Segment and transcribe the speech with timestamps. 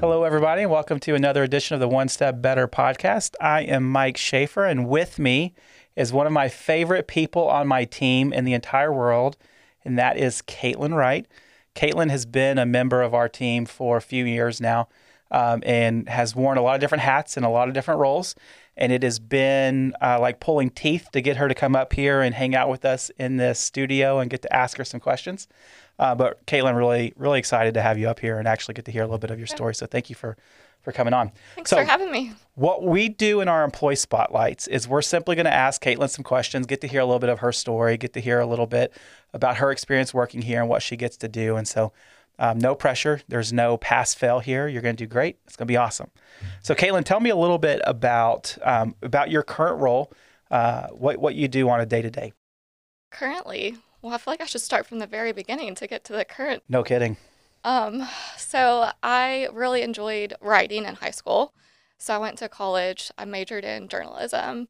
[0.00, 3.34] Hello, everybody, and welcome to another edition of the One Step Better podcast.
[3.38, 5.52] I am Mike Schaefer, and with me
[5.94, 9.36] is one of my favorite people on my team in the entire world,
[9.84, 11.26] and that is Caitlin Wright.
[11.74, 14.88] Caitlin has been a member of our team for a few years now
[15.30, 18.34] um, and has worn a lot of different hats and a lot of different roles.
[18.80, 22.22] And it has been uh, like pulling teeth to get her to come up here
[22.22, 25.46] and hang out with us in this studio and get to ask her some questions.
[25.98, 28.90] Uh, but Caitlin, really, really excited to have you up here and actually get to
[28.90, 29.74] hear a little bit of your story.
[29.74, 30.36] So thank you for
[30.82, 31.30] for coming on.
[31.54, 32.32] Thanks so, for having me.
[32.54, 36.24] What we do in our employee spotlights is we're simply going to ask Caitlin some
[36.24, 38.66] questions, get to hear a little bit of her story, get to hear a little
[38.66, 38.92] bit
[39.32, 41.56] about her experience working here and what she gets to do.
[41.56, 41.92] And so,
[42.40, 43.20] um, no pressure.
[43.28, 44.66] There's no pass fail here.
[44.66, 45.38] You're going to do great.
[45.46, 46.10] It's going to be awesome.
[46.62, 50.10] So, Caitlin, tell me a little bit about um, about your current role,
[50.50, 52.32] uh, what what you do on a day to day.
[53.10, 56.14] Currently, well, I feel like I should start from the very beginning to get to
[56.14, 56.62] the current.
[56.68, 57.18] No kidding.
[57.62, 61.52] Um, so I really enjoyed writing in high school.
[61.98, 63.10] So I went to college.
[63.18, 64.68] I majored in journalism.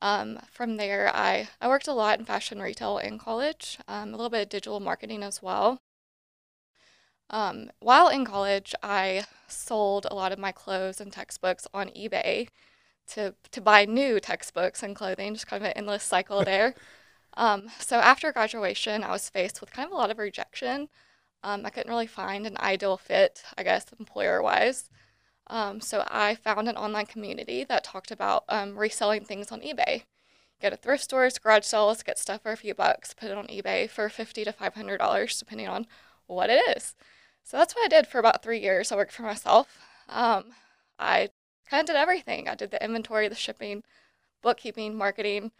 [0.00, 4.16] Um, from there, I, I worked a lot in fashion retail in college, um, a
[4.16, 5.80] little bit of digital marketing as well.
[7.30, 12.48] Um, while in college, I sold a lot of my clothes and textbooks on eBay
[13.08, 16.74] to, to buy new textbooks and clothing, just kind of an endless cycle there.
[17.36, 20.88] Um, so after graduation, I was faced with kind of a lot of rejection.
[21.42, 24.90] Um, I couldn't really find an ideal fit, I guess, employer wise.
[25.48, 30.04] Um, so I found an online community that talked about um, reselling things on eBay.
[30.60, 33.48] Go to thrift stores, garage sales, get stuff for a few bucks, put it on
[33.48, 35.86] eBay for fifty to five hundred dollars, depending on
[36.34, 36.94] what it is.
[37.44, 38.92] So that's what I did for about three years.
[38.92, 39.78] I worked for myself.
[40.08, 40.54] Um,
[40.98, 41.30] I
[41.68, 42.48] kind of did everything.
[42.48, 43.82] I did the inventory, the shipping,
[44.42, 45.52] bookkeeping, marketing.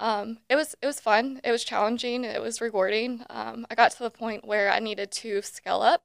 [0.00, 1.40] Um, it was it was fun.
[1.44, 2.24] It was challenging.
[2.24, 3.24] It was rewarding.
[3.28, 6.02] Um, I got to the point where I needed to scale up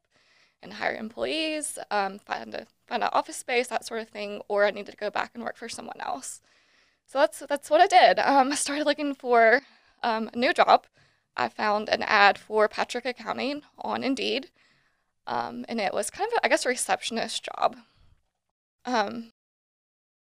[0.62, 4.66] and hire employees, um, find a find an office space, that sort of thing, or
[4.66, 6.42] I needed to go back and work for someone else.
[7.08, 8.20] So that's that's what I did.
[8.20, 9.62] Um, I started looking for
[10.04, 10.86] um, a new job.
[11.38, 14.50] I found an ad for Patrick Accounting on Indeed,
[15.28, 17.78] um, and it was kind of I guess a receptionist job.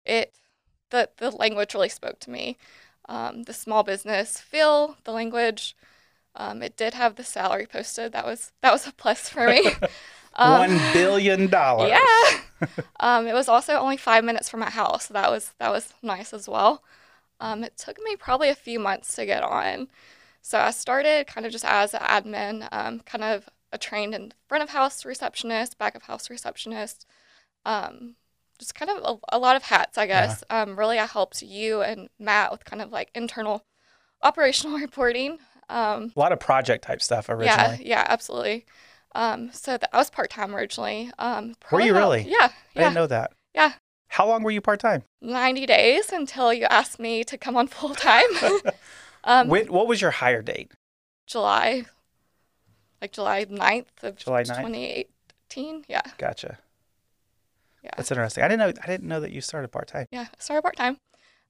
[0.04, 0.32] it
[0.90, 2.56] the the language really spoke to me
[3.08, 5.74] um, the small business feel, the language.
[6.36, 8.12] Um, it did have the salary posted.
[8.12, 9.70] That was that was a plus for me.
[10.40, 11.90] Um, One billion dollars.
[12.60, 12.66] Yeah.
[13.00, 15.06] um, it was also only five minutes from my house.
[15.06, 16.84] So that was that was nice as well.
[17.40, 19.88] Um, it took me probably a few months to get on.
[20.42, 24.32] So I started kind of just as an admin, um, kind of a trained in
[24.48, 27.06] front of house receptionist, back of house receptionist,
[27.64, 28.14] um,
[28.58, 28.98] just kind of
[29.30, 30.42] a, a lot of hats, I guess.
[30.50, 30.62] Yeah.
[30.62, 33.64] Um, really, I helped you and Matt with kind of like internal
[34.22, 35.38] operational reporting.
[35.68, 37.78] Um, a lot of project type stuff originally.
[37.82, 38.64] Yeah, yeah, absolutely.
[39.14, 41.10] Um, so that, I was part time originally.
[41.18, 42.22] Um, were you about, really?
[42.22, 42.50] Yeah, yeah.
[42.74, 43.32] I didn't know that.
[43.54, 43.72] Yeah.
[44.08, 45.02] How long were you part time?
[45.20, 48.26] 90 days until you asked me to come on full time.
[49.24, 50.72] um, when, what was your hire date?
[51.26, 51.84] July,
[53.00, 54.56] like July 9th of July 9th?
[54.56, 55.84] 2018.
[55.88, 56.02] Yeah.
[56.16, 56.58] Gotcha.
[57.82, 57.90] Yeah.
[57.96, 58.44] That's interesting.
[58.44, 60.06] I didn't know I didn't know that you started part time.
[60.10, 60.98] Yeah, I started part time.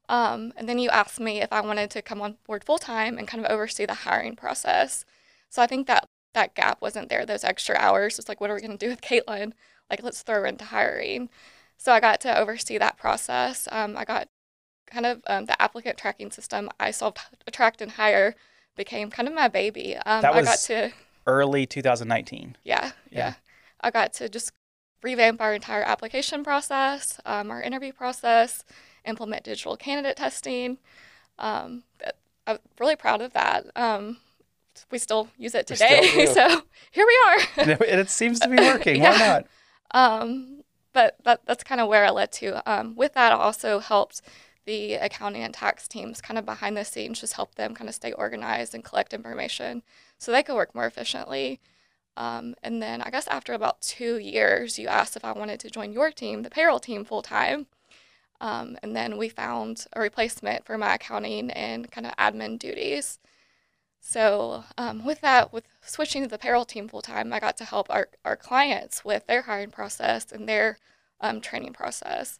[0.09, 3.19] Um, and then you asked me if I wanted to come on board full time
[3.19, 5.05] and kind of oversee the hiring process.
[5.51, 7.27] So I think that that gap wasn't there.
[7.27, 9.53] Those extra hours It's like, what are we going to do with Caitlin?
[9.91, 11.31] Like, let's throw her into hiring.
[11.77, 13.69] So I got to oversee that process.
[13.71, 14.29] Um, I got
[14.91, 16.69] kind of um, the applicant tracking system.
[16.79, 18.35] I solved attract and hire
[18.77, 19.97] became kind of my baby.
[19.97, 20.59] Um, that was I got
[20.91, 20.93] to
[21.27, 22.57] early 2019.
[22.65, 23.35] Yeah, yeah, yeah.
[23.81, 24.53] I got to just
[25.03, 28.65] revamp our entire application process, um, our interview process,
[29.05, 30.79] implement digital candidate testing.
[31.39, 31.85] Um,
[32.47, 33.67] I'm really proud of that.
[33.77, 34.19] Um,
[34.91, 37.39] we still use it today, so here we are.
[37.89, 38.97] and it seems to be working.
[38.97, 39.11] yeah.
[39.11, 39.47] Why not?
[40.23, 40.63] Um,
[40.93, 42.71] but that, that's kind of where I led to.
[42.71, 44.23] Um, with that, I also helped
[44.69, 47.95] the accounting and tax teams kind of behind the scenes, just help them kind of
[47.95, 49.83] stay organized and collect information
[50.19, 51.59] so they could work more efficiently.
[52.19, 55.71] Um, and then I guess after about two years, you asked if I wanted to
[55.71, 57.67] join your team, the payroll team, full time.
[58.43, 63.19] Um, and then we found a replacement for my accounting and kind of admin duties.
[64.01, 67.65] So um, with that, with switching to the payroll team full time, I got to
[67.65, 70.77] help our, our clients with their hiring process and their
[71.23, 72.39] um, training process.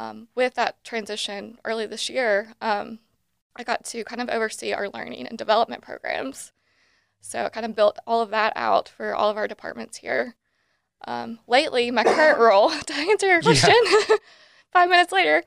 [0.00, 3.00] Um, with that transition early this year, um,
[3.54, 6.52] I got to kind of oversee our learning and development programs.
[7.20, 10.36] So I kind of built all of that out for all of our departments here.
[11.06, 14.16] Um, lately, my current role, to answer your question, yeah.
[14.72, 15.44] five minutes later,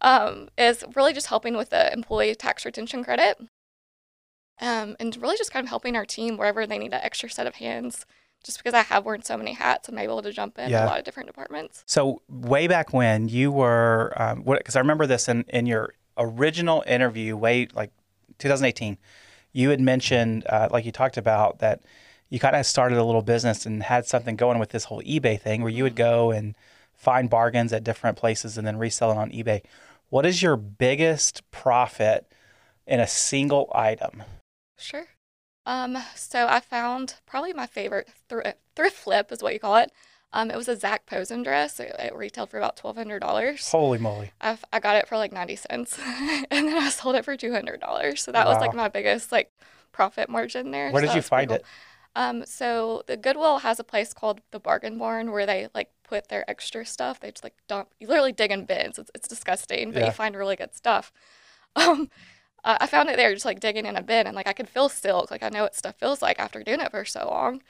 [0.00, 3.36] um, is really just helping with the employee tax retention credit.
[4.62, 7.46] Um, and really just kind of helping our team wherever they need an extra set
[7.46, 8.06] of hands
[8.44, 10.84] just because I have worn so many hats, I'm able to jump in Yeah.
[10.84, 11.82] a lot of different departments.
[11.86, 16.82] So way back when you were, um, because I remember this in, in your original
[16.86, 17.90] interview, way like
[18.38, 18.98] 2018,
[19.52, 21.82] you had mentioned, uh, like you talked about, that
[22.28, 25.38] you kind of started a little business and had something going with this whole eBay
[25.40, 26.54] thing where you would go and
[26.94, 29.62] find bargains at different places and then resell it on eBay.
[30.10, 32.30] What is your biggest profit
[32.86, 34.22] in a single item?
[34.78, 35.06] Sure.
[35.66, 38.40] Um, so I found probably my favorite thr-
[38.74, 39.92] thrift flip is what you call it.
[40.32, 41.80] Um, it was a Zac Posen dress.
[41.80, 43.68] It, it retailed for about twelve hundred dollars.
[43.70, 44.30] Holy moly.
[44.40, 45.98] I I got it for like ninety cents,
[46.50, 48.22] and then I sold it for two hundred dollars.
[48.22, 49.50] So that was like my biggest like
[49.92, 50.90] profit margin there.
[50.92, 51.64] Where so did you find it?
[52.16, 56.28] Um, so the Goodwill has a place called the Bargain Barn where they like put
[56.28, 57.18] their extra stuff.
[57.20, 57.88] They just like dump.
[57.98, 58.98] You literally dig in bins.
[59.00, 60.06] It's it's disgusting, but Yeah.
[60.06, 61.12] you find really good stuff.
[61.76, 62.10] Um,
[62.64, 64.68] uh, I found it there, just like digging in a bin, and like I could
[64.68, 65.30] feel silk.
[65.30, 67.62] Like I know what stuff feels like after doing it for so long.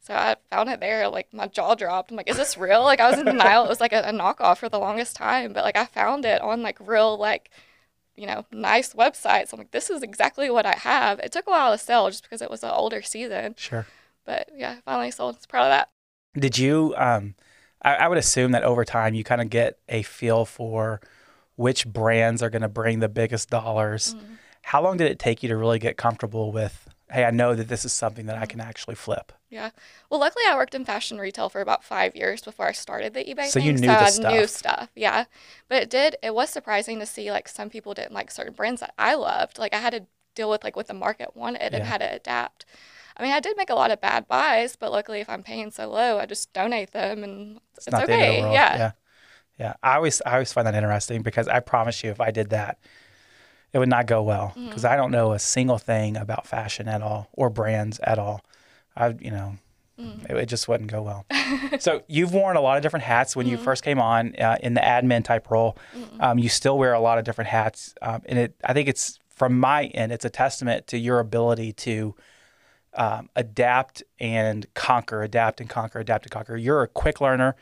[0.00, 1.08] So I found it there.
[1.08, 2.10] Like my jaw dropped.
[2.10, 2.82] I'm like, is this real?
[2.84, 3.64] Like I was in denial.
[3.64, 6.40] It was like a, a knockoff for the longest time, but like I found it
[6.42, 7.50] on like real like
[8.16, 9.52] you know nice websites.
[9.52, 11.18] I'm like, this is exactly what I have.
[11.20, 13.86] It took a while to sell just because it was an older season, Sure.
[14.24, 15.34] but yeah, finally sold.
[15.34, 15.90] I was proud of that.
[16.38, 16.94] Did you?
[16.96, 17.34] Um,
[17.82, 21.00] I, I would assume that over time you kind of get a feel for
[21.56, 24.14] which brands are going to bring the biggest dollars.
[24.14, 24.20] Mm.
[24.62, 26.88] How long did it take you to really get comfortable with?
[27.10, 29.32] Hey, I know that this is something that I can actually flip.
[29.48, 29.70] Yeah.
[30.10, 33.24] Well, luckily I worked in fashion retail for about five years before I started the
[33.24, 33.66] eBay So thing.
[33.66, 34.74] you knew so the I knew stuff.
[34.74, 34.88] stuff.
[34.96, 35.24] Yeah.
[35.68, 36.16] But it did.
[36.22, 39.58] It was surprising to see like some people didn't like certain brands that I loved.
[39.58, 41.84] Like I had to deal with like what the market wanted and Yeah.
[41.84, 42.66] had to adapt.
[43.16, 45.70] I mean, I did make a lot of bad buys, but luckily, if I'm paying
[45.70, 48.42] so low, I just donate them, and it's, not the end of okay.
[48.42, 48.48] the.
[48.52, 48.76] Yeah.
[48.76, 48.90] yeah,
[49.58, 49.74] yeah.
[49.82, 52.78] I always, I always find that interesting because I promise you, if I did that,
[53.72, 54.68] it would not go well Mm-hmm.
[54.68, 58.42] because I don't know a single thing about fashion at all or brands at all.
[58.96, 59.56] I, you know,
[59.98, 60.28] Mm.
[60.28, 61.24] it, it just wouldn't go well.
[61.78, 63.52] so you've worn a lot of different hats when Mm-hmm.
[63.56, 65.78] you first came on uh, in the admin type role.
[66.20, 68.54] Um, you still wear a lot of different hats, um, and it.
[68.62, 72.14] I think it's from my end, it's a testament to your ability to
[72.94, 76.56] um, adapt and conquer, adapt and conquer, adapt and conquer.
[76.58, 77.56] You're a quick learner.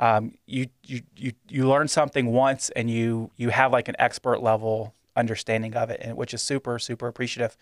[0.00, 4.42] Um, you, you you you learn something once, and you you have like an expert
[4.42, 7.56] level understanding of it, and which is super super appreciative.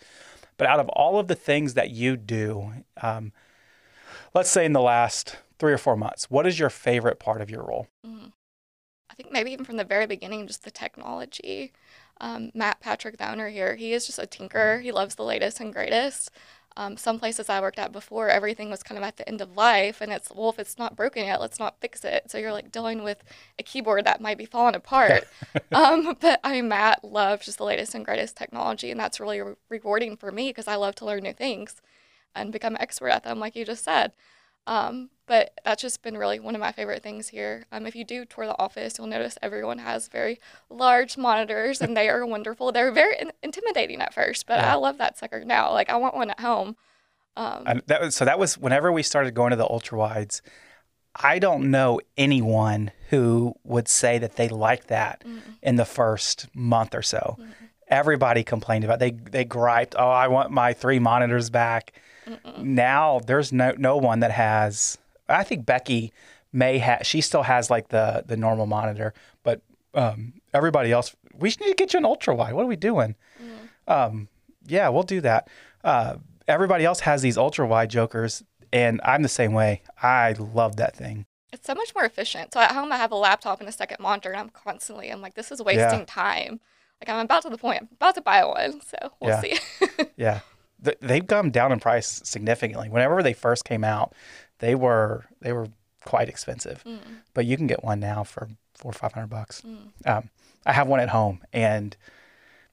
[0.56, 3.32] But out of all of the things that you do, um,
[4.34, 7.50] let's say in the last three or four months, what is your favorite part of
[7.50, 7.88] your role?
[9.10, 11.72] I think maybe even from the very beginning, just the technology.
[12.20, 14.82] Um, Matt Patrick, the owner here, he is just a tinkerer.
[14.82, 16.30] He loves the latest and greatest.
[16.76, 19.56] Um, some places I worked at before, everything was kind of at the end of
[19.56, 22.30] life, and it's well, if it's not broken yet, let's not fix it.
[22.30, 23.24] So you're like dealing with
[23.58, 25.26] a keyboard that might be falling apart.
[25.72, 29.40] um, but I mean, Matt loves just the latest and greatest technology, and that's really
[29.40, 31.82] re- rewarding for me because I love to learn new things
[32.34, 34.12] and become an expert at them, like you just said.
[34.68, 37.64] Um, but that's just been really one of my favorite things here.
[37.72, 40.38] Um, if you do tour the office, you'll notice everyone has very
[40.70, 42.70] large monitors and they are wonderful.
[42.72, 44.72] They're very in- intimidating at first, but Yeah.
[44.72, 45.72] I love that sucker now.
[45.72, 46.76] Like I want one at home.
[47.36, 50.42] Um, And that was, so that was whenever we started going to the ultra wides.
[51.20, 55.24] I don't know anyone who would say that they like that
[55.62, 57.38] in the first month or so.
[57.88, 61.92] Everybody complained about they they griped, "Oh, I want my three monitors back."
[62.58, 64.98] Now there's no no one that has.
[65.28, 66.12] I think Becky
[66.52, 67.06] may have.
[67.06, 69.12] She still has like the the normal monitor,
[69.42, 69.60] but
[69.94, 71.14] um, everybody else.
[71.34, 72.54] We should need to get you an ultra wide.
[72.54, 73.14] What are we doing?
[73.86, 74.28] Um,
[74.66, 75.48] yeah, we'll do that.
[75.84, 79.82] Uh, everybody else has these ultra wide jokers, and I'm the same way.
[80.02, 81.26] I love that thing.
[81.52, 82.52] it's so much more efficient.
[82.52, 85.20] So at home, I have a laptop and a second monitor, and I'm constantly, I'm
[85.22, 86.60] like, this is wasting time.
[87.00, 88.80] Like I'm about to the point, I'm about to buy one.
[88.80, 89.40] So we'll Yeah.
[89.40, 89.58] see.
[90.16, 90.40] Yeah,
[90.84, 92.88] Th- they've come down in price significantly.
[92.88, 94.14] Whenever they first came out,
[94.58, 95.68] they were they were
[96.04, 96.84] quite expensive,
[97.34, 99.62] but you can get one now for four or five hundred bucks.
[100.06, 100.30] Um,
[100.66, 101.96] I have one at home, and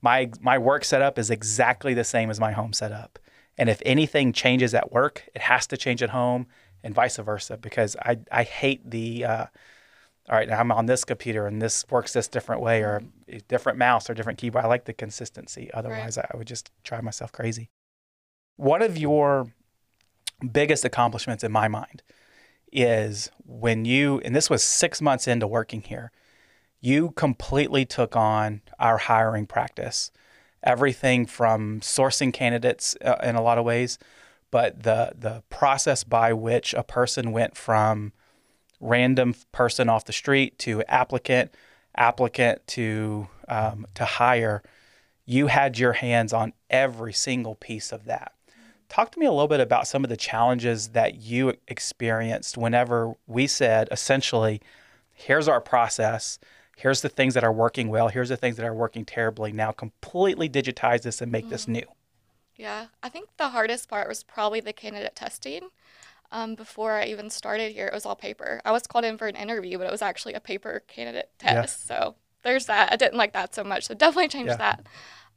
[0.01, 3.19] my my work setup is exactly the same as my home setup.
[3.57, 6.47] And if anything changes at work, it has to change at home,
[6.83, 7.57] and vice versa.
[7.57, 9.45] Because I I hate the uh,
[10.29, 13.39] all right, now I'm on this computer and this works this different way, or a
[13.41, 14.65] different mouse or different keyboard.
[14.65, 15.69] I like the consistency.
[15.73, 17.69] Otherwise, I would just drive myself crazy.
[18.57, 19.47] One of your
[20.51, 22.03] biggest accomplishments in my mind
[22.71, 26.11] is when you, and this was six months into working here,
[26.81, 30.11] you completely took on our hiring practice.
[30.63, 33.97] Everything from sourcing candidates uh, in a lot of ways,
[34.51, 38.13] but the the process by which a person went from
[38.79, 41.53] random person off the street to applicant,
[41.95, 44.63] applicant to um, to hire,
[45.25, 48.34] you had your hands on every single piece of that.
[48.89, 53.15] Talk to me a little bit about some of the challenges that you experienced whenever
[53.27, 54.61] we said essentially,
[55.13, 56.39] here's our process,
[56.77, 59.51] here's the things that are working well, here's the things that are working terribly.
[59.51, 61.85] Now completely digitize this and make this new.
[62.55, 65.69] Yeah, I think the hardest part was probably the candidate testing.
[66.31, 68.61] Um, before I even started here, it was all paper.
[68.65, 71.61] I was called in for an interview, but it was actually a paper candidate Yeah.
[71.61, 71.87] test.
[71.87, 72.91] So there's that.
[72.93, 73.85] I didn't like that so much.
[73.85, 74.59] So definitely changed Yeah.
[74.59, 74.87] that.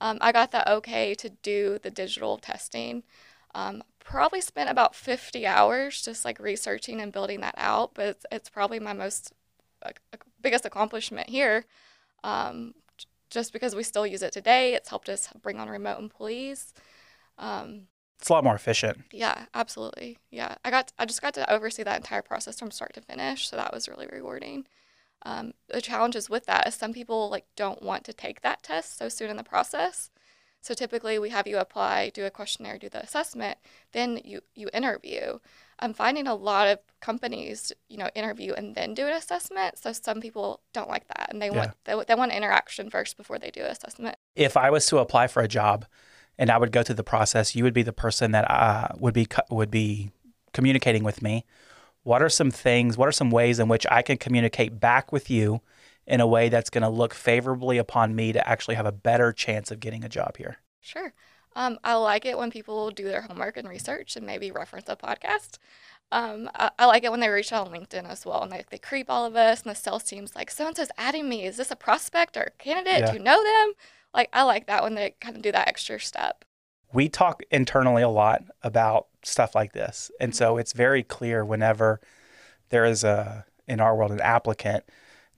[0.00, 3.05] Um, I got the okay to do the digital testing.
[3.55, 8.26] Um, probably spent about 50 hours just like researching and building that out, but it's,
[8.33, 9.33] it's probably my most
[9.85, 9.90] uh,
[10.43, 11.64] biggest accomplishment here.
[12.25, 12.75] Um,
[13.31, 16.75] just because we still use it today, it's helped us bring on remote employees.
[17.38, 17.88] Um,
[18.21, 19.05] It's a lot more efficient.
[19.11, 20.19] yeah, absolutely.
[20.31, 23.49] Yeah, I got I just got to oversee that entire process from start to finish,
[23.49, 24.67] so that was really rewarding.
[25.25, 28.99] Um, the challenges with that is some people like don't want to take that test
[28.99, 30.11] so soon in the process.
[30.61, 33.59] So typically we have you apply, do a questionnaire, do the assessment,
[33.93, 35.38] then you you interview.
[35.81, 39.79] I'm finding a lot of companies, you know, interview and then do an assessment.
[39.79, 43.38] So some people don't like that, and they want they, they want interaction first before
[43.38, 44.17] they do assessment.
[44.35, 45.87] If I was to apply for a job
[46.37, 49.15] and I would go through the process, you would be the person that uh, would
[49.15, 50.11] be would be
[50.53, 51.45] communicating with me.
[52.03, 55.31] What are some things, what are some ways in which I can communicate back with
[55.31, 55.61] you
[56.09, 59.33] in a way that's going to look favorably upon me to actually have a better
[59.33, 60.57] chance of getting a job here?
[60.81, 61.12] Sure.
[61.55, 64.97] Um, I like it when people do their homework and research and maybe reference a
[64.97, 65.59] podcast.
[66.11, 68.65] Um, I, I like it when they reach out on LinkedIn as well and they,
[68.71, 71.45] they creep all of us and the sales team's like, so and so's adding me.
[71.45, 73.00] Is this a prospect or a candidate?
[73.00, 73.11] Yeah.
[73.11, 73.73] Do you know them?
[74.15, 76.45] Like, I like that when they kind of do that extra step.
[76.93, 80.11] we talk internally a lot about stuff like this.
[80.21, 82.00] And so it's very clear whenever
[82.71, 84.85] there is a in our world an applicant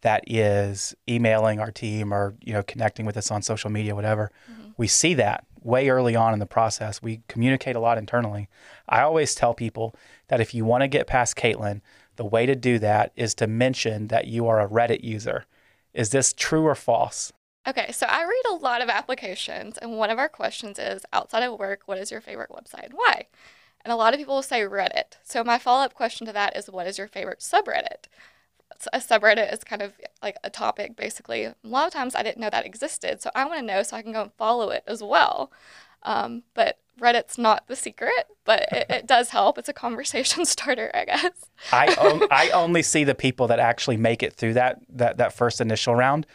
[0.03, 4.31] that is emailing our team or you know connecting with us on social media whatever
[4.51, 4.75] Mhm.
[4.77, 8.49] we see that way early on in the process we communicate a lot internally
[8.89, 9.95] i always tell people
[10.29, 11.81] that if you want to get past caitlin
[12.17, 15.45] the way to do that is to mention that you are a reddit user
[15.93, 17.33] is this true or false
[17.69, 21.43] Okay, so I read a lot of applications, and one of our questions is outside
[21.43, 23.27] of work, what is your favorite website and why?
[23.85, 25.19] And a lot of people will say Reddit.
[25.23, 28.07] So my follow up question to that is, what is your favorite subreddit?
[28.93, 31.45] A subreddit is kind of like a topic, basically.
[31.45, 33.97] A lot of times I didn't know that existed, so I want to know so
[33.97, 35.53] I can go and follow it as well.
[36.03, 39.59] Um, but Reddit's not the secret, but it, it does help.
[39.59, 41.33] It's a conversation starter, I guess.
[41.73, 45.33] I on, I only see the people that actually make it through that that that
[45.33, 46.27] first initial round,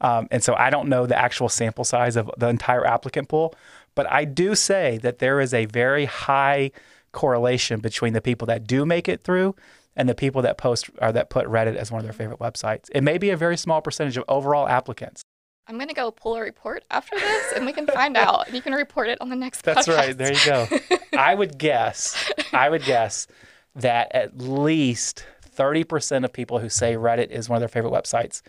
[0.00, 3.54] um, and so I don't know the actual sample size of the entire applicant pool.
[3.94, 6.72] But I do say that there is a very high
[7.12, 9.54] correlation between the people that do make it through
[9.96, 12.88] and the people that post or that put Reddit as one of their favorite websites.
[12.92, 15.22] It may be a very small percentage of overall applicants.
[15.66, 18.54] I'm going to go pull a report after this, and we can find out, and
[18.54, 19.96] you can report it on the next That's podcast.
[19.96, 20.18] right.
[20.18, 20.68] There you go.
[21.16, 22.30] I would guess.
[22.52, 23.26] I would guess
[23.74, 27.92] that at least thirty percent of people who say Reddit is one of their favorite
[27.92, 28.42] websites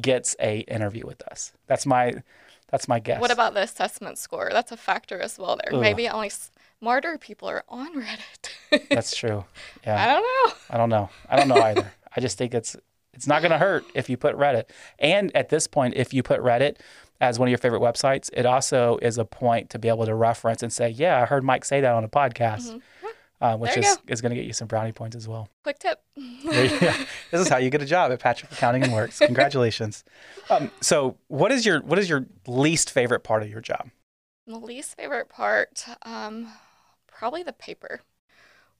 [0.00, 1.52] gets a interview with us.
[1.66, 2.22] That's my.
[2.70, 3.20] That's my guess.
[3.20, 4.48] What about the assessment score?
[4.50, 5.74] That's a factor as well there.
[5.74, 5.80] Ugh.
[5.82, 6.30] Maybe only
[6.82, 8.88] smarter people are on Reddit.
[8.88, 9.44] That's true.
[9.86, 10.02] Yeah.
[10.02, 10.54] I don't know.
[10.70, 11.10] I don't know.
[11.28, 11.92] I don't know either.
[12.16, 12.76] I just think it's
[13.14, 14.64] it's not going to hurt if you put Reddit.
[14.98, 16.78] And at this point, if you put Reddit
[17.20, 20.14] as one of your favorite websites, it also is a point to be able to
[20.14, 22.80] reference and say, "Yeah, I heard Mike say that on a podcast,"
[23.40, 23.80] uh, which Mm-hmm.
[23.80, 25.48] There you is is going to get you some brownie points as well.
[25.62, 26.00] Quick tip.
[26.16, 26.92] There you go.
[27.30, 29.20] this is how you get a job at Patrick Accounting and Works.
[29.20, 30.02] Congratulations.
[30.50, 33.90] Um, so, what is your what is your least favorite part of your job?
[34.46, 36.48] The least favorite part, um,
[37.22, 38.00] probably the paper.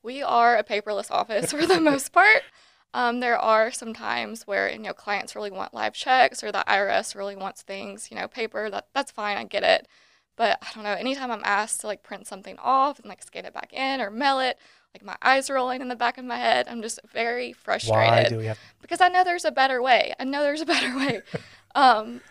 [0.03, 2.43] We are a paperless office for the most part.
[2.93, 6.65] Um, there are some times where you know clients really want live checks or the
[6.67, 8.69] IRS really wants things, you know, paper.
[8.69, 9.87] That that's fine, I get it.
[10.35, 10.91] But I don't know.
[10.91, 14.11] Anytime I'm asked to like print something off and like scan it back in or
[14.11, 14.59] mail it,
[14.93, 16.67] like my eyes are rolling in the back of my head.
[16.69, 18.59] I'm just very frustrated Why do we have?
[18.81, 20.15] because I know there's a better way.
[20.19, 21.21] I know there's a better way.
[21.77, 22.23] um,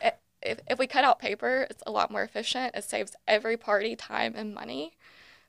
[0.41, 2.75] if, if we cut out paper, it's a lot more efficient.
[2.75, 4.97] It saves every party time and money.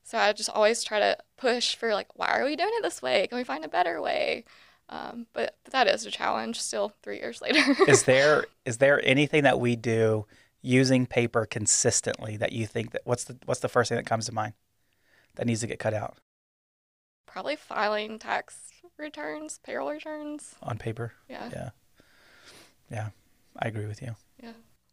[0.02, 3.00] So I just always try to push for like, why are we doing it this
[3.02, 3.26] way?
[3.26, 4.44] Can we find a better way?
[4.88, 7.62] Um, but, but that is a challenge still three years later.
[7.88, 10.26] Is there is there anything that we do
[10.60, 14.26] using paper consistently that you think that what's the what's the first thing that comes
[14.26, 14.52] to mind
[15.36, 16.18] that needs to get cut out
[17.26, 20.56] Probably filing tax returns, payroll returns.
[20.62, 21.14] on paper?
[21.28, 21.48] Yeah.
[21.50, 21.70] Yeah.
[22.90, 23.08] Yeah,
[23.58, 24.14] I agree with you.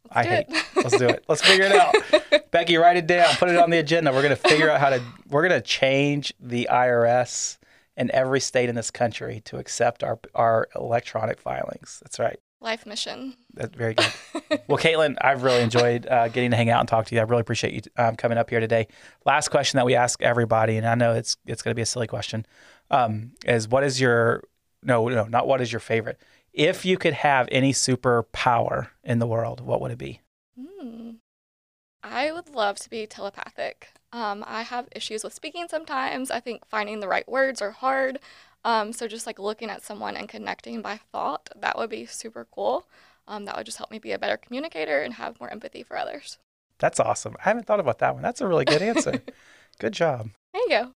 [0.04, 0.64] Let's I hate- it.
[0.76, 1.24] Let's do it.
[1.28, 1.94] Let's figure it out.
[2.50, 3.34] Becky, write it down.
[3.36, 4.12] Put it on the agenda.
[4.12, 5.02] We're going to figure out how to.
[5.28, 7.58] We're going to change the IRS
[7.96, 12.00] in every state in this country to accept our our electronic filings.
[12.02, 12.38] That's right.
[12.62, 13.36] Life mission.
[13.54, 14.12] That's very good.
[14.68, 17.20] well, Caitlin, I've really enjoyed uh, getting to hang out and talk to you.
[17.20, 18.86] I really appreciate you um, coming up here today.
[19.24, 21.86] Last question that we ask everybody, and I know it's it's going to be a
[21.86, 22.44] silly question,
[22.90, 24.42] um, is what is your
[24.82, 26.20] no no not what is your favorite?
[26.52, 30.20] If you could have any superpower in the world, what would it be?
[30.58, 31.12] Hmm.
[32.02, 33.88] I would love to be telepathic.
[34.12, 36.30] Um, I have issues with speaking sometimes.
[36.30, 38.18] I think finding the right words are hard.
[38.64, 42.46] Um, so just like looking at someone and connecting by thought, that would be super
[42.50, 42.86] cool.
[43.28, 45.96] Um, that would just help me be a better communicator and have more empathy for
[45.96, 46.38] others.
[46.78, 47.36] That's awesome.
[47.38, 48.22] I haven't thought about that one.
[48.22, 49.22] That's a really good answer.
[49.78, 50.30] good job.
[50.52, 50.92] There you go.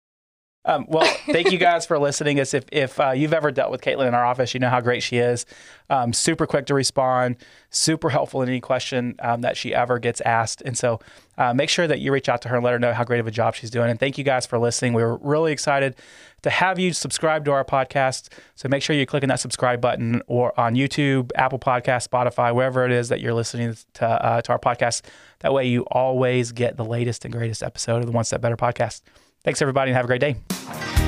[0.66, 2.38] Um, well, thank you guys for listening.
[2.38, 4.80] As if if uh, you've ever dealt with Caitlin in our office, you know how
[4.80, 5.44] great she is.
[5.90, 7.36] Um, super quick to respond,
[7.68, 10.62] super helpful in any question um, that she ever gets asked.
[10.62, 11.00] And so,
[11.36, 13.20] uh, make sure that you reach out to her and let her know how great
[13.20, 13.90] of a job she's doing.
[13.90, 14.94] And thank you guys for listening.
[14.94, 15.96] We were really excited
[16.42, 18.28] to have you subscribe to our podcast.
[18.54, 22.86] So make sure you're clicking that subscribe button or on YouTube, Apple Podcast, Spotify, wherever
[22.86, 25.02] it is that you're listening to uh, to our podcast.
[25.40, 28.56] That way, you always get the latest and greatest episode of the One Step Better
[28.56, 29.02] podcast.
[29.44, 31.03] Thanks, everybody, and have a great day.